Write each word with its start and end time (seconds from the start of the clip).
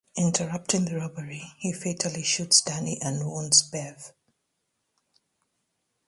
Interrupting 0.15 0.85
the 0.85 0.95
robbery, 0.97 1.53
he 1.59 1.71
fatally 1.71 2.23
shoots 2.23 2.59
Danny 2.61 2.99
and 3.03 3.23
wounds 3.23 3.61
Bev. 3.61 4.13